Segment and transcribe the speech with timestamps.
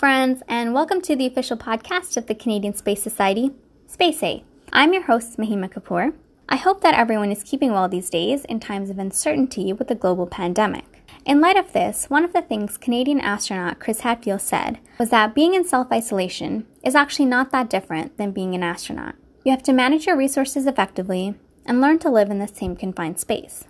[0.00, 3.50] friends, and welcome to the official podcast of the Canadian Space Society,
[3.86, 4.42] Space A.
[4.72, 6.14] I'm your host, Mahima Kapoor.
[6.48, 9.94] I hope that everyone is keeping well these days in times of uncertainty with the
[9.94, 11.04] global pandemic.
[11.26, 15.34] In light of this, one of the things Canadian astronaut Chris Hadfield said was that
[15.34, 19.16] being in self isolation is actually not that different than being an astronaut.
[19.44, 21.34] You have to manage your resources effectively
[21.66, 23.64] and learn to live in the same confined space.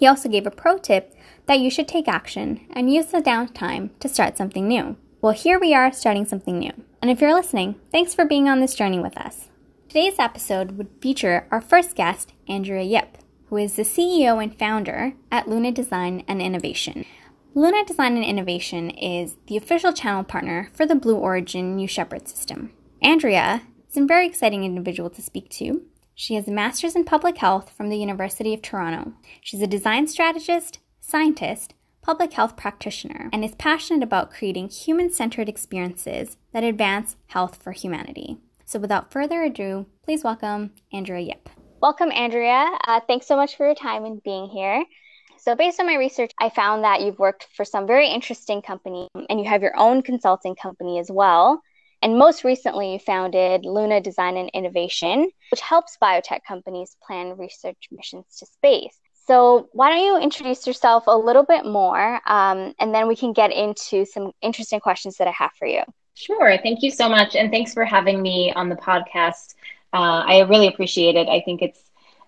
[0.00, 1.14] He also gave a pro tip
[1.46, 4.96] that you should take action and use the downtime to start something new.
[5.26, 6.72] Well, here we are starting something new.
[7.02, 9.48] And if you're listening, thanks for being on this journey with us.
[9.88, 15.14] Today's episode would feature our first guest, Andrea Yip, who is the CEO and founder
[15.32, 17.04] at Luna Design and Innovation.
[17.56, 22.28] Luna Design and Innovation is the official channel partner for the Blue Origin New Shepard
[22.28, 22.70] system.
[23.02, 25.82] Andrea is a very exciting individual to speak to.
[26.14, 29.14] She has a master's in public health from the University of Toronto.
[29.40, 31.74] She's a design strategist, scientist,
[32.06, 37.72] public health practitioner, and is passionate about creating human centered experiences that advance health for
[37.72, 38.36] humanity.
[38.64, 41.50] So, without further ado, please welcome Andrea Yip.
[41.82, 42.70] Welcome, Andrea.
[42.86, 44.84] Uh, thanks so much for your time and being here.
[45.38, 49.08] So, based on my research, I found that you've worked for some very interesting companies
[49.28, 51.60] and you have your own consulting company as well.
[52.02, 57.88] And most recently, you founded Luna Design and Innovation, which helps biotech companies plan research
[57.90, 58.96] missions to space.
[59.26, 63.32] So, why don't you introduce yourself a little bit more, um, and then we can
[63.32, 65.82] get into some interesting questions that I have for you.
[66.14, 66.56] Sure.
[66.62, 67.36] Thank you so much.
[67.36, 69.54] And thanks for having me on the podcast.
[69.92, 71.28] Uh, I really appreciate it.
[71.28, 71.80] I think it's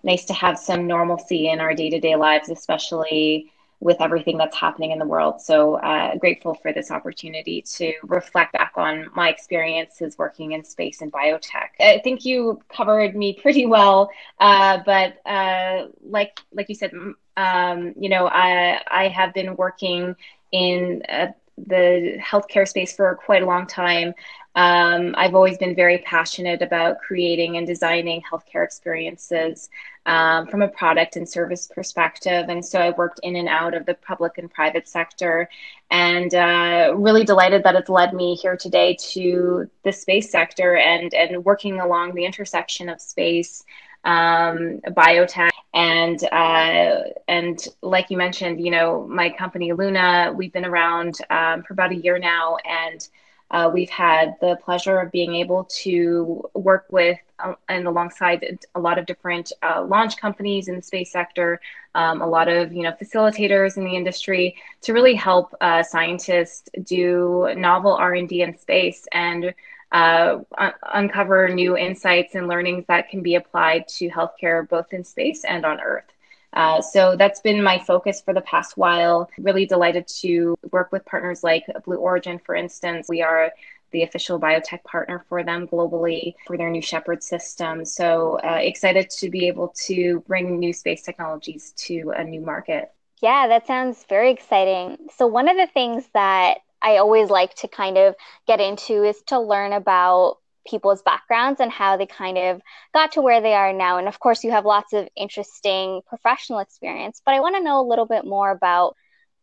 [0.03, 4.55] nice to have some normalcy in our day to day lives, especially with everything that's
[4.57, 5.41] happening in the world.
[5.41, 11.01] So uh, grateful for this opportunity to reflect back on my experiences working in space
[11.01, 11.69] and biotech.
[11.79, 16.91] I think you covered me pretty well, uh, but uh, like like you said,
[17.37, 20.15] um, you know, I I have been working
[20.51, 21.27] in uh,
[21.67, 24.13] the healthcare space for quite a long time.
[24.55, 29.69] Um, I've always been very passionate about creating and designing healthcare experiences
[30.05, 32.49] um, from a product and service perspective.
[32.49, 35.47] And so I worked in and out of the public and private sector,
[35.91, 41.13] and uh, really delighted that it's led me here today to the space sector and
[41.13, 43.63] and working along the intersection of space
[44.03, 45.49] um, biotech.
[45.73, 51.63] And uh, and like you mentioned, you know, my company Luna, we've been around um,
[51.63, 53.07] for about a year now, and
[53.51, 58.79] uh, we've had the pleasure of being able to work with uh, and alongside a
[58.79, 61.59] lot of different uh, launch companies in the space sector,
[61.95, 66.69] um, a lot of you know facilitators in the industry to really help uh, scientists
[66.83, 69.07] do novel R and D in space.
[69.11, 69.53] And
[69.91, 75.03] uh, un- uncover new insights and learnings that can be applied to healthcare both in
[75.03, 76.05] space and on Earth.
[76.53, 79.29] Uh, so that's been my focus for the past while.
[79.37, 83.07] Really delighted to work with partners like Blue Origin, for instance.
[83.07, 83.51] We are
[83.91, 87.85] the official biotech partner for them globally for their new Shepard system.
[87.85, 92.91] So uh, excited to be able to bring new space technologies to a new market.
[93.21, 94.97] Yeah, that sounds very exciting.
[95.17, 98.15] So, one of the things that I always like to kind of
[98.47, 102.61] get into is to learn about people's backgrounds and how they kind of
[102.93, 103.97] got to where they are now.
[103.97, 107.81] And of course, you have lots of interesting professional experience, but I want to know
[107.81, 108.95] a little bit more about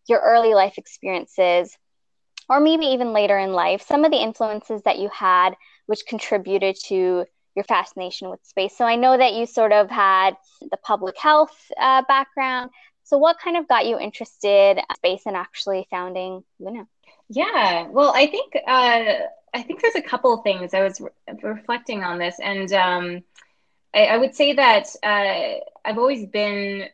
[0.08, 1.76] your early life experiences,
[2.48, 6.76] or maybe even later in life, some of the influences that you had which contributed
[6.84, 8.76] to your fascination with space.
[8.76, 12.70] So I know that you sort of had the public health uh, background.
[13.04, 16.86] So what kind of got you interested in space and actually founding Luna?
[17.28, 20.74] Yeah, well, I think uh, I think there's a couple of things.
[20.74, 21.10] I was re-
[21.42, 23.24] reflecting on this, and um,
[23.94, 26.88] I, I, would say that uh, I've always been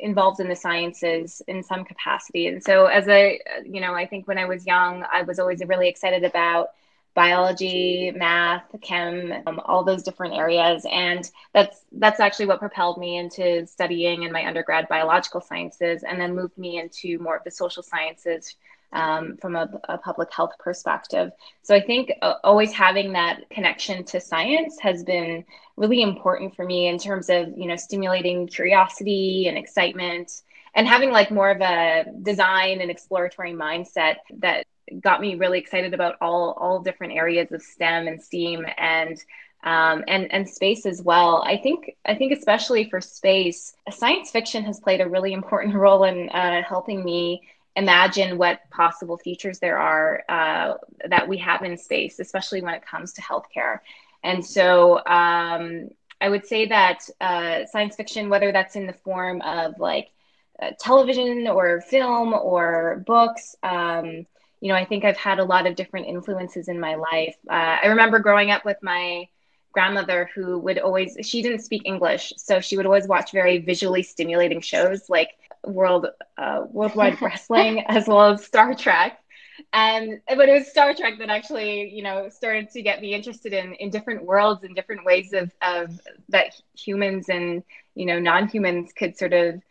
[0.00, 4.26] involved in the sciences in some capacity, and so as a you know, I think
[4.26, 6.70] when I was young, I was always really excited about
[7.14, 13.18] biology, math, chem, um, all those different areas, and that's that's actually what propelled me
[13.18, 17.52] into studying in my undergrad biological sciences, and then moved me into more of the
[17.52, 18.56] social sciences
[18.92, 21.30] um, from a, a, public health perspective.
[21.62, 25.44] So I think uh, always having that connection to science has been
[25.76, 30.42] really important for me in terms of you know stimulating curiosity and excitement
[30.74, 34.66] and having like more of a design and exploratory mindset that
[35.00, 39.18] got me really excited about all all different areas of STEM and STEAM and
[39.64, 41.42] um, and and space as well.
[41.42, 46.04] I think I think especially for space, science fiction has played a really important role
[46.04, 47.42] in uh, helping me
[47.76, 50.74] imagine what possible futures there are uh,
[51.08, 53.80] that we have in space, especially when it comes to healthcare.
[54.24, 55.90] And so um,
[56.20, 60.08] I would say that uh, science fiction, whether that's in the form of like
[60.60, 64.26] uh, television or film or books, um,
[64.60, 67.36] you know, I think I've had a lot of different influences in my life.
[67.48, 69.28] Uh, I remember growing up with my
[69.76, 74.02] grandmother who would always she didn't speak english so she would always watch very visually
[74.02, 75.32] stimulating shows like
[75.66, 76.06] world
[76.38, 79.18] uh, worldwide wrestling as well as star trek.
[79.72, 83.52] And but it was star trek that actually you know started to get me interested
[83.52, 85.98] in in different worlds and different ways of, of
[86.28, 87.62] that humans and
[87.94, 89.62] you know non-humans could sort of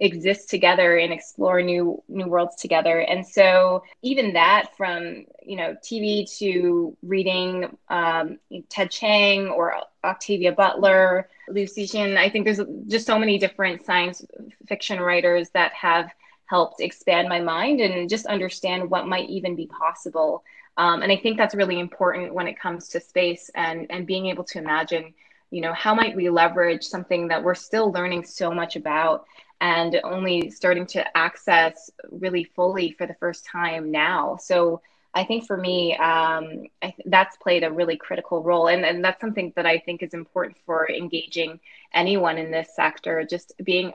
[0.00, 3.00] exist together and explore new new worlds together.
[3.00, 8.38] And so even that from you know tv to reading um,
[8.68, 9.74] ted chiang or
[10.04, 14.24] octavia butler liu cixin i think there's just so many different science
[14.66, 16.10] fiction writers that have
[16.46, 20.44] helped expand my mind and just understand what might even be possible.
[20.76, 24.26] Um, and i think that's really important when it comes to space and and being
[24.26, 25.14] able to imagine
[25.50, 29.26] you know how might we leverage something that we're still learning so much about
[29.60, 34.36] and only starting to access really fully for the first time now.
[34.36, 34.82] So
[35.14, 38.68] I think for me, um, th- that's played a really critical role.
[38.68, 41.58] And, and that's something that I think is important for engaging
[41.94, 43.92] anyone in this sector, just being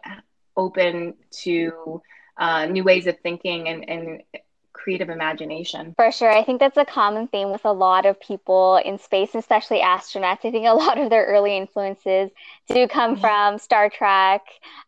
[0.58, 1.14] open
[1.44, 2.02] to
[2.38, 4.24] uh, new ways of thinking and, and
[4.74, 5.94] creative imagination.
[5.96, 6.32] For sure.
[6.32, 10.46] I think that's a common theme with a lot of people in space, especially astronauts.
[10.46, 12.32] I think a lot of their early influences
[12.68, 13.22] do come mm-hmm.
[13.22, 14.42] from Star Trek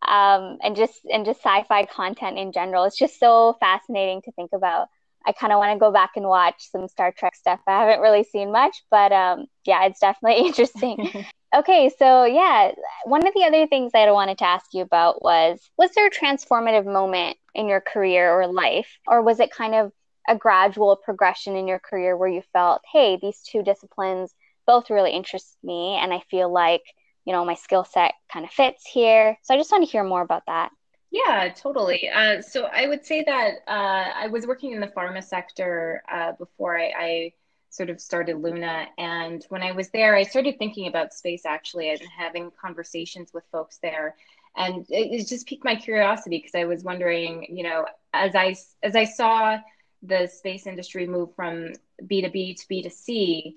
[0.08, 2.86] um, and just and just sci-fi content in general.
[2.86, 4.88] It's just so fascinating to think about.
[5.26, 7.62] I kind of want to go back and watch some Star Trek stuff.
[7.66, 11.26] I haven't really seen much, but um, yeah, it's definitely interesting.
[11.54, 12.72] okay, so yeah,
[13.06, 16.08] one of the other things that I wanted to ask you about was was there
[16.08, 19.92] a transformative moment in your career or life, or was it kind of
[20.28, 24.34] a gradual progression in your career where you felt, hey, these two disciplines
[24.66, 26.84] both really interest me, and I feel like
[27.26, 29.38] you know my skill set kind of fits here.
[29.44, 30.72] So I just want to hear more about that.
[31.14, 32.10] Yeah, totally.
[32.10, 36.32] Uh, so I would say that uh, I was working in the pharma sector uh,
[36.32, 37.34] before I, I,
[37.74, 38.86] sort of started Luna.
[38.98, 43.44] And when I was there, I started thinking about space actually and having conversations with
[43.52, 44.16] folks there.
[44.56, 48.56] And it, it just piqued my curiosity because I was wondering, you know, as I
[48.84, 49.58] as I saw
[50.04, 51.74] the space industry move from
[52.04, 53.56] B2B to B2C,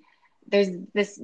[0.48, 1.20] there's this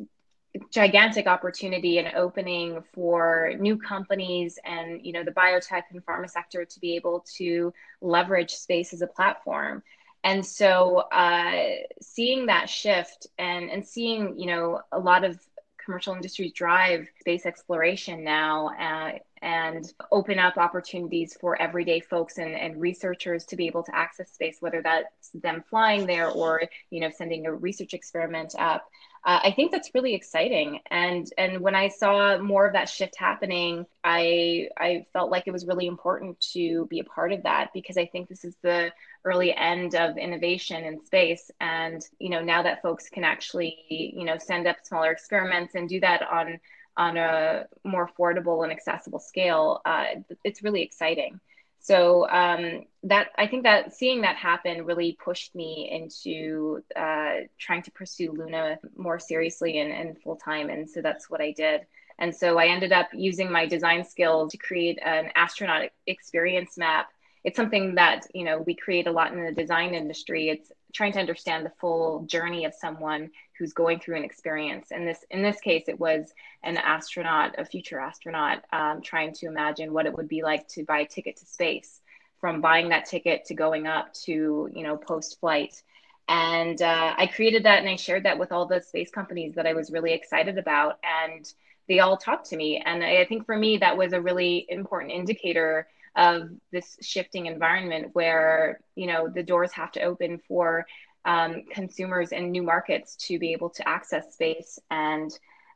[0.70, 6.66] gigantic opportunity and opening for new companies and you know the biotech and pharma sector
[6.66, 7.72] to be able to
[8.02, 9.82] leverage space as a platform
[10.24, 11.62] and so uh,
[12.00, 15.38] seeing that shift and and seeing you know a lot of
[15.84, 22.54] commercial industries drive space exploration now uh, and open up opportunities for everyday folks and,
[22.54, 27.00] and researchers to be able to access space whether that's them flying there or you
[27.00, 28.88] know sending a research experiment up
[29.24, 30.80] uh, I think that's really exciting.
[30.90, 35.52] And and when I saw more of that shift happening, I I felt like it
[35.52, 38.90] was really important to be a part of that because I think this is the
[39.24, 41.50] early end of innovation in space.
[41.60, 45.88] And you know now that folks can actually you know send up smaller experiments and
[45.88, 46.58] do that on
[46.96, 50.06] on a more affordable and accessible scale, uh,
[50.44, 51.40] it's really exciting
[51.82, 57.82] so um, that I think that seeing that happen really pushed me into uh, trying
[57.82, 61.82] to pursue Luna more seriously and, and full time, and so that's what I did.
[62.20, 67.08] And so I ended up using my design skills to create an astronaut experience map.
[67.42, 70.50] It's something that you know we create a lot in the design industry.
[70.50, 74.88] It's trying to understand the full journey of someone who's going through an experience.
[74.90, 76.32] And this, in this case, it was
[76.62, 80.84] an astronaut, a future astronaut, um, trying to imagine what it would be like to
[80.84, 82.00] buy a ticket to space,
[82.40, 85.82] from buying that ticket to going up to, you know, post flight.
[86.28, 89.66] And uh, I created that and I shared that with all the space companies that
[89.66, 91.52] I was really excited about, and
[91.88, 92.82] they all talked to me.
[92.84, 98.10] And I think for me, that was a really important indicator of this shifting environment
[98.12, 100.86] where you know the doors have to open for
[101.24, 104.78] um, consumers and new markets to be able to access space.
[104.90, 105.30] And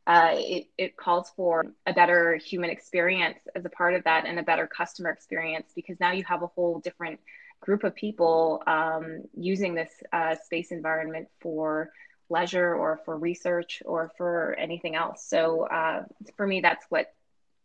[0.07, 4.39] uh, it, it calls for a better human experience as a part of that and
[4.39, 7.19] a better customer experience because now you have a whole different
[7.61, 11.91] group of people um, using this uh, space environment for
[12.29, 15.25] leisure or for research or for anything else.
[15.29, 16.05] So uh,
[16.37, 17.13] for me that's what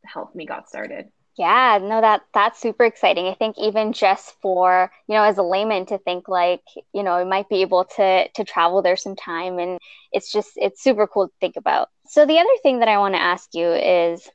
[0.03, 3.27] helped me got started yeah, no, that that's super exciting.
[3.27, 7.13] I think even just for, you know, as a layman to think like, you know,
[7.13, 9.79] I might be able to to travel there sometime and
[10.11, 11.89] it's just it's super cool to think about.
[12.07, 14.29] So the other thing that I want to ask you is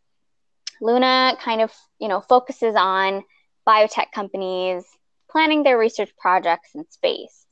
[0.80, 3.24] Luna kind of, you know, focuses on
[3.68, 4.84] biotech companies
[5.30, 7.46] planning their research projects in space.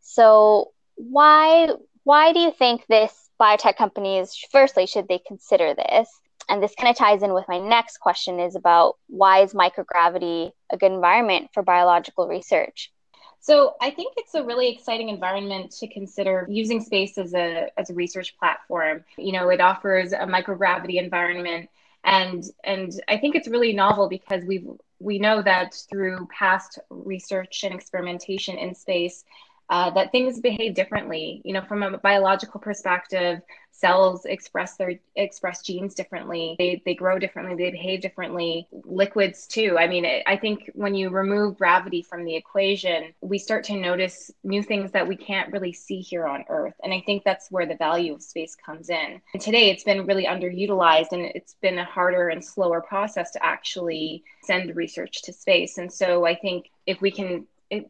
[0.00, 1.68] So why
[2.02, 6.08] why do you think this biotech companies firstly should they consider this?
[6.48, 10.52] And this kind of ties in with my next question is about why is microgravity
[10.70, 12.92] a good environment for biological research?
[13.40, 17.90] So I think it's a really exciting environment to consider using space as a as
[17.90, 19.04] a research platform.
[19.16, 21.70] You know, it offers a microgravity environment
[22.04, 24.66] and and I think it's really novel because we've
[25.00, 29.24] we know that through past research and experimentation in space
[29.70, 31.42] uh, that things behave differently.
[31.44, 36.56] You know, from a biological perspective, cells express their express genes differently.
[36.58, 37.54] They they grow differently.
[37.54, 38.66] They behave differently.
[38.84, 39.76] Liquids too.
[39.78, 43.76] I mean, it, I think when you remove gravity from the equation, we start to
[43.76, 46.74] notice new things that we can't really see here on Earth.
[46.82, 49.20] And I think that's where the value of space comes in.
[49.32, 53.44] And today, it's been really underutilized, and it's been a harder and slower process to
[53.44, 55.78] actually send research to space.
[55.78, 57.46] And so I think if we can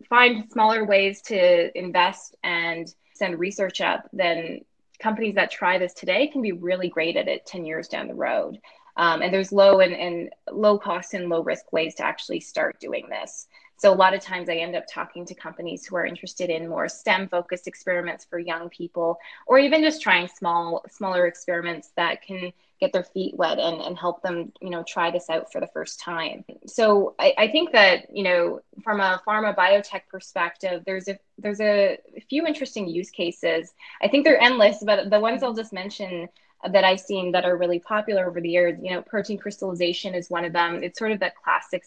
[0.08, 4.60] find smaller ways to invest and send research up, then
[4.98, 8.14] companies that try this today can be really great at it 10 years down the
[8.14, 8.58] road.
[8.96, 12.80] Um, and there's low and, and low cost and low risk ways to actually start
[12.80, 13.46] doing this.
[13.78, 16.68] So a lot of times I end up talking to companies who are interested in
[16.68, 22.22] more STEM focused experiments for young people, or even just trying small, smaller experiments that
[22.22, 25.60] can get their feet wet and, and help them, you know, try this out for
[25.60, 26.44] the first time.
[26.66, 31.60] So I, I think that, you know, from a pharma biotech perspective, there's a there's
[31.60, 33.72] a few interesting use cases.
[34.02, 36.28] I think they're endless, but the ones I'll just mention
[36.72, 40.28] that I've seen that are really popular over the years, you know, protein crystallization is
[40.28, 40.82] one of them.
[40.82, 41.84] It's sort of that classic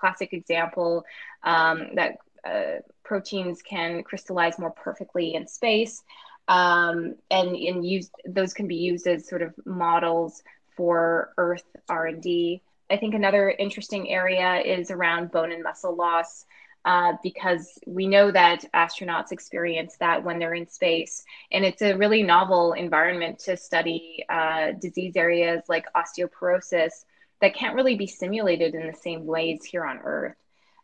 [0.00, 1.04] classic example
[1.44, 6.02] um, that uh, proteins can crystallize more perfectly in space
[6.48, 10.42] um, and, and use those can be used as sort of models
[10.76, 12.62] for Earth R&D.
[12.90, 16.44] I think another interesting area is around bone and muscle loss.
[16.86, 21.22] Uh, because we know that astronauts experience that when they're in space.
[21.52, 27.04] And it's a really novel environment to study uh, disease areas like osteoporosis
[27.40, 30.36] that can't really be simulated in the same ways here on Earth.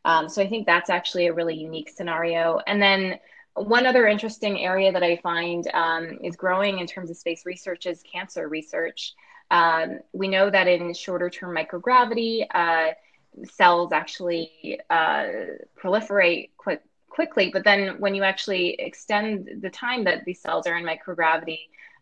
[0.05, 2.61] Um, so I think that's actually a really unique scenario.
[2.67, 3.19] And then
[3.55, 7.87] one other interesting area that I find um, is growing in terms of space research
[7.87, 9.15] is cancer research.
[9.51, 12.93] Um, we know that in shorter term microgravity, uh,
[13.45, 15.27] cells actually uh,
[15.81, 20.77] proliferate quick, quickly, but then when you actually extend the time that these cells are
[20.77, 21.61] in microgravity,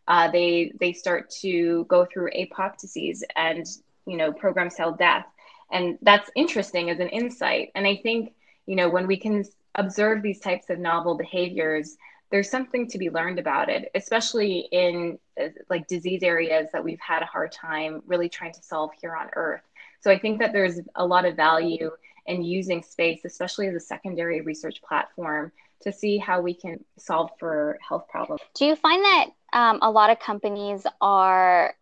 [0.08, 3.66] uh, they they start to go through apoptosis and
[4.06, 5.26] you know program cell death,
[5.70, 7.70] and that's interesting as an insight.
[7.74, 8.34] And I think
[8.66, 9.44] you know when we can
[9.74, 11.96] observe these types of novel behaviors,
[12.30, 17.00] there's something to be learned about it, especially in uh, like disease areas that we've
[17.00, 19.62] had a hard time really trying to solve here on Earth.
[20.00, 21.90] So I think that there's a lot of value
[22.26, 27.30] in using space, especially as a secondary research platform, to see how we can solve
[27.38, 28.40] for health problems.
[28.54, 31.74] Do you find that um, a lot of companies are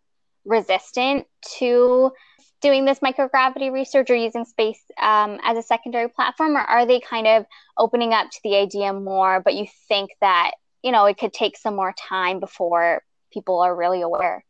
[0.44, 1.26] resistant
[1.58, 2.12] to
[2.60, 7.00] doing this microgravity research or using space um, as a secondary platform, or are they
[7.00, 7.44] kind of
[7.76, 11.56] opening up to the idea more, but you think that, you know, it could take
[11.56, 14.44] some more time before people are really aware?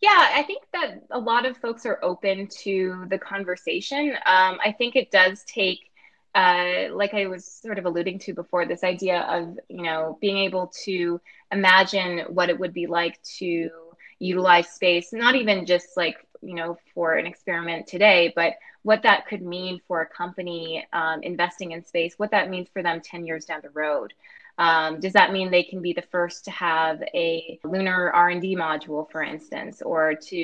[0.00, 4.10] Yeah, I think that a lot of folks are open to the conversation.
[4.24, 5.80] Um, I think it does take,
[6.34, 10.38] uh, like I was sort of alluding to before, this idea of, you know, being
[10.38, 13.70] able to imagine what it would be like to
[14.22, 19.26] utilize space, not even just like you know for an experiment today but what that
[19.28, 23.24] could mean for a company um, investing in space what that means for them 10
[23.24, 24.12] years down the road.
[24.58, 29.10] Um, does that mean they can be the first to have a lunar r&d module
[29.10, 30.36] for instance or to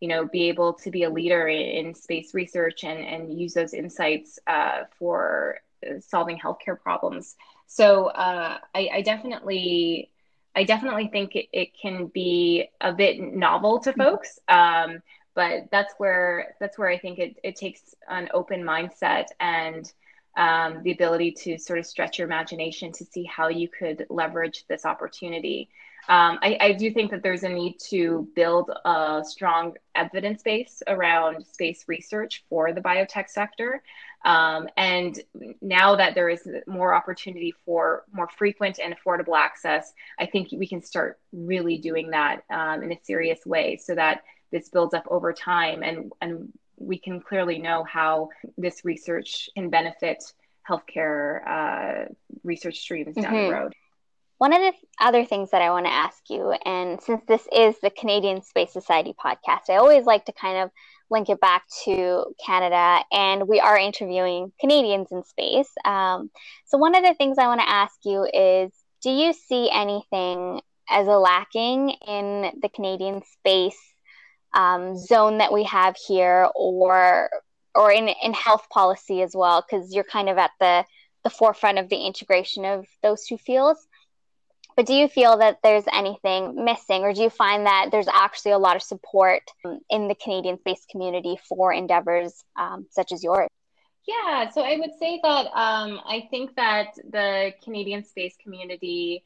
[0.00, 3.72] you know be able to be a leader in, space research and, and use those
[3.72, 5.60] insights uh, for
[6.00, 7.36] solving healthcare problems?
[7.66, 10.10] So uh, I, I definitely
[10.58, 14.40] I definitely think it, it, can be a bit novel to folks.
[14.48, 15.02] Um,
[15.36, 19.90] but that's where that's where I think it, it takes an open mindset and
[20.36, 24.64] um, the ability to sort of stretch your imagination to see how you could leverage
[24.68, 25.68] this opportunity.
[26.08, 30.82] Um, I, I, do think that there's a need to build a strong evidence base
[30.88, 33.82] around space research for the biotech sector.
[34.24, 35.18] Um, and
[35.60, 40.66] now that there is more opportunity for more frequent and affordable access, I think we
[40.66, 45.04] can start really doing that um, in a serious way so that this builds up
[45.08, 50.32] over time and and we can clearly know how this research can benefit
[50.68, 52.04] healthcare uh,
[52.44, 53.46] research streams down mm-hmm.
[53.46, 53.74] the road.
[54.38, 57.74] One of the other things that I want to ask you, and since this is
[57.80, 60.70] the Canadian Space Society podcast, I always like to kind of
[61.10, 65.70] link it back to Canada, and we are interviewing Canadians in space.
[65.84, 66.30] Um,
[66.66, 68.70] so, one of the things I want to ask you is
[69.02, 73.78] do you see anything as a lacking in the Canadian space
[74.54, 77.28] um, zone that we have here or
[77.74, 80.84] or in, in health policy as well because you're kind of at the
[81.24, 83.87] the forefront of the integration of those two fields.
[84.78, 88.52] But do you feel that there's anything missing, or do you find that there's actually
[88.52, 89.42] a lot of support
[89.90, 93.48] in the Canadian space community for endeavors um, such as yours?
[94.06, 99.24] Yeah, so I would say that um, I think that the Canadian space community,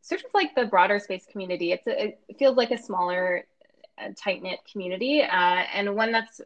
[0.00, 3.44] sort of like the broader space community, it's a, it feels like a smaller,
[3.98, 5.26] uh, tight knit community, uh,
[5.74, 6.40] and one that's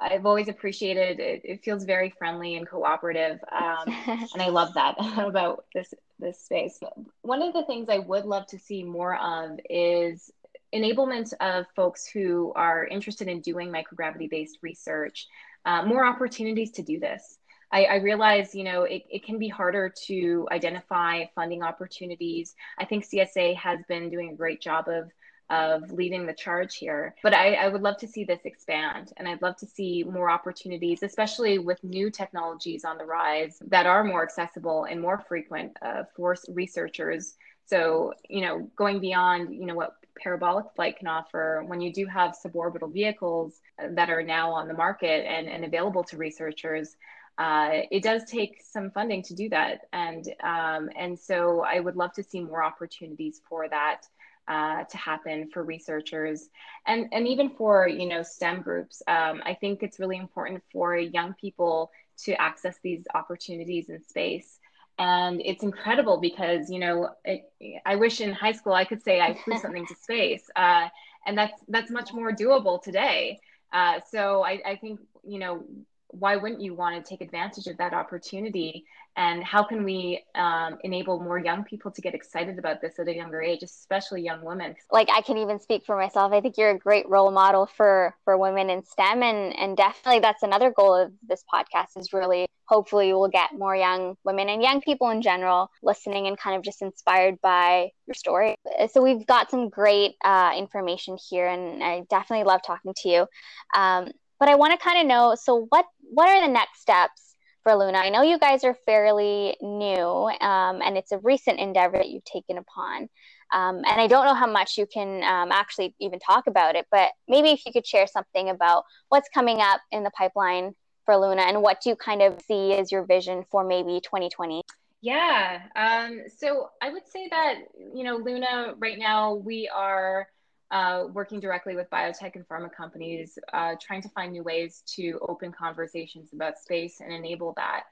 [0.00, 1.20] I've always appreciated.
[1.20, 6.40] It, it feels very friendly and cooperative, um, and I love that about this this
[6.40, 6.80] space.
[7.22, 10.32] One of the things I would love to see more of is
[10.74, 15.26] enablement of folks who are interested in doing microgravity based research,
[15.64, 17.38] uh, more opportunities to do this.
[17.70, 22.54] I, I, realize, you know, it, it can be harder to identify funding opportunities.
[22.78, 25.10] I think CSA has been doing a great job of
[25.50, 27.14] of leading the charge here.
[27.22, 30.30] But I, I, would love to see this expand and I'd love to see more
[30.30, 35.76] opportunities, especially with new technologies on the rise that are more accessible and more frequent
[35.80, 37.36] uh, for researchers.
[37.64, 42.04] So, you know, going beyond, you know, what parabolic flight can offer, when you do
[42.06, 46.96] have suborbital vehicles that are now on the market and, and available to researchers,
[47.38, 49.82] uh, it does take some funding to do that.
[49.92, 54.02] And, um, and so I would love to see more opportunities for that
[54.48, 56.48] uh, to happen for researchers
[56.86, 59.02] and, and even for you know STEM groups.
[59.06, 61.90] Um, I think it's really important for young people
[62.24, 64.58] to access these opportunities in space.
[64.98, 67.42] And it's incredible because you know it,
[67.86, 70.88] I wish in high school I could say I flew something to space, uh,
[71.26, 73.40] and that's that's much more doable today.
[73.72, 75.64] Uh, so I, I think you know
[76.10, 78.84] why wouldn't you want to take advantage of that opportunity?
[79.16, 83.08] And how can we um, enable more young people to get excited about this at
[83.08, 84.76] a younger age, especially young women?
[84.92, 86.32] Like I can even speak for myself.
[86.32, 90.20] I think you're a great role model for for women in STEM, and and definitely
[90.20, 94.62] that's another goal of this podcast is really hopefully we'll get more young women and
[94.62, 98.54] young people in general listening and kind of just inspired by your story.
[98.92, 103.26] So we've got some great uh, information here, and I definitely love talking to you.
[103.74, 107.36] Um, but I want to kind of know so what what are the next steps
[107.62, 107.98] for Luna?
[107.98, 112.24] I know you guys are fairly new, um, and it's a recent endeavor that you've
[112.24, 113.08] taken upon.
[113.52, 116.86] Um, and I don't know how much you can um, actually even talk about it,
[116.90, 121.16] but maybe if you could share something about what's coming up in the pipeline for
[121.16, 124.62] Luna and what do you kind of see as your vision for maybe 2020?
[125.00, 125.62] Yeah.
[125.76, 127.54] Um, so I would say that,
[127.94, 130.28] you know, Luna, right now, we are
[130.70, 135.18] uh, working directly with biotech and pharma companies, uh, trying to find new ways to
[135.28, 137.84] open conversations about space and enable that.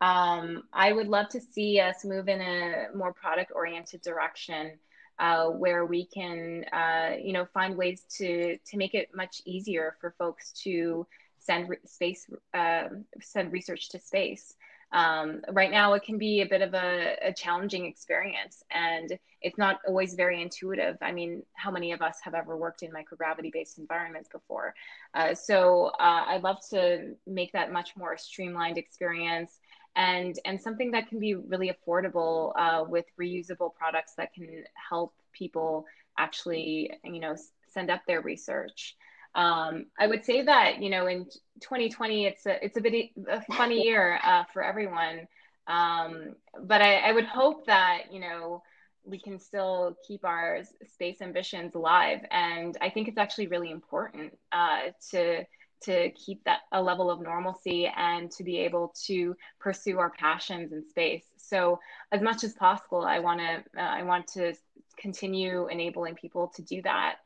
[0.00, 4.78] Um, I would love to see us move in a more product oriented direction.
[5.20, 9.96] Uh, where we can, uh, you know, find ways to to make it much easier
[10.00, 11.04] for folks to
[11.40, 14.54] send re- space, um, send research to space.
[14.92, 19.58] Um, right now, it can be a bit of a, a, challenging experience and it's
[19.58, 20.96] not always very intuitive.
[21.02, 24.74] I mean, how many of us have ever worked in microgravity based environments before?
[25.12, 29.58] Uh, so uh, I'd love to make that much more streamlined experience
[29.94, 35.12] and, and something that can be really affordable uh, with reusable products that can help
[35.32, 35.84] people
[36.16, 37.36] actually, you know,
[37.68, 38.96] send up their research.
[39.34, 41.24] Um, I would say that you know in
[41.60, 45.28] 2020 it's a it's a bit a funny year uh, for everyone,
[45.66, 48.62] um, but I, I would hope that you know
[49.04, 54.36] we can still keep our space ambitions alive, and I think it's actually really important
[54.52, 55.44] uh, to
[55.82, 60.72] to keep that a level of normalcy and to be able to pursue our passions
[60.72, 61.24] in space.
[61.36, 61.78] So
[62.10, 64.54] as much as possible, I want to uh, I want to
[64.98, 67.16] continue enabling people to do that.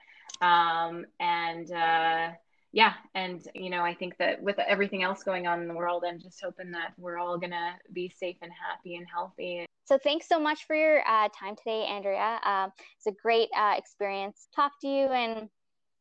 [0.41, 2.31] Um, and uh,
[2.73, 6.05] yeah, and you know, I think that with everything else going on in the world,
[6.07, 9.67] I'm just hoping that we're all gonna be safe and happy and healthy.
[9.85, 12.41] So thanks so much for your uh, time today, Andrea.
[12.45, 15.49] Um, it's a great uh, experience to talk to you and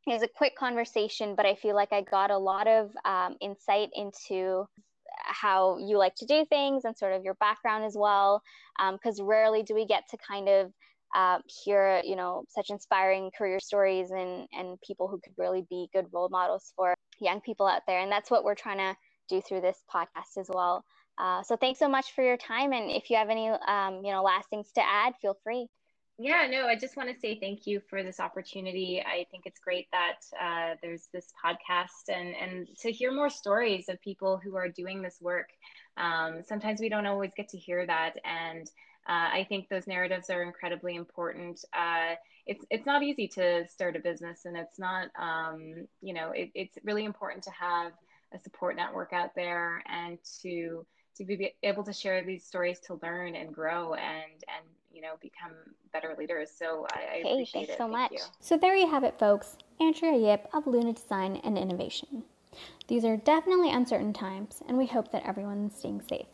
[0.08, 3.36] it was a quick conversation, but I feel like I got a lot of um,
[3.39, 4.65] insight into
[5.24, 8.41] how you like to do things and sort of your background as well.
[8.91, 10.72] Because um, rarely do we get to kind of
[11.13, 15.89] uh, hear you know such inspiring career stories and and people who could really be
[15.93, 18.00] good role models for young people out there.
[18.00, 18.95] And that's what we're trying to
[19.30, 20.84] do through this podcast as well.
[21.17, 22.74] Uh, so thanks so much for your time.
[22.74, 25.67] And if you have any um, you know last things to add feel free.
[26.19, 29.02] Yeah no i just want to say thank you for this opportunity.
[29.06, 33.89] I think it's great that uh, there's this podcast and and to hear more stories
[33.89, 35.50] of people who are doing this work
[35.97, 38.69] um, sometimes we don't always get to hear that and
[39.08, 41.65] uh, I think those narratives are incredibly important.
[41.73, 46.32] Uh, it's it's not easy to start a business, and it's not um, you know
[46.32, 47.93] it, it's really important to have
[48.34, 50.86] a support network out there and to
[51.17, 55.13] to be able to share these stories to learn and grow and and you know
[55.19, 55.54] become
[55.91, 56.51] better leaders.
[56.56, 57.77] So I, I hey, appreciate thanks it.
[57.77, 58.12] so Thank much.
[58.12, 58.19] you.
[58.39, 59.58] So there you have it, folks.
[59.80, 62.23] Andrea Yip of Luna Design and Innovation.
[62.87, 66.27] These are definitely uncertain times, and we hope that everyone's staying safe.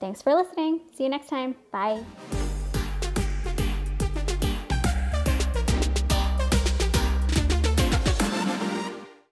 [0.00, 0.80] Thanks for listening.
[0.94, 1.56] See you next time.
[1.70, 2.02] Bye.